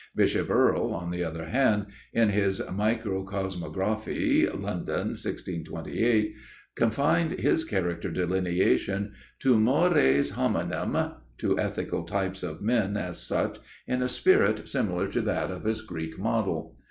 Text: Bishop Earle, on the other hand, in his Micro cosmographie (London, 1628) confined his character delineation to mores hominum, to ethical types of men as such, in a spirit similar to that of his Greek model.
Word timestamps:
Bishop 0.15 0.49
Earle, 0.49 0.95
on 0.95 1.11
the 1.11 1.23
other 1.23 1.45
hand, 1.45 1.85
in 2.11 2.29
his 2.29 2.59
Micro 2.73 3.23
cosmographie 3.23 4.47
(London, 4.47 5.09
1628) 5.09 6.33
confined 6.73 7.39
his 7.39 7.63
character 7.63 8.09
delineation 8.09 9.13
to 9.41 9.59
mores 9.59 10.31
hominum, 10.31 11.17
to 11.37 11.59
ethical 11.59 12.01
types 12.01 12.41
of 12.41 12.63
men 12.63 12.97
as 12.97 13.21
such, 13.21 13.59
in 13.85 14.01
a 14.01 14.07
spirit 14.07 14.67
similar 14.67 15.07
to 15.07 15.21
that 15.21 15.51
of 15.51 15.65
his 15.65 15.83
Greek 15.83 16.17
model. 16.17 16.77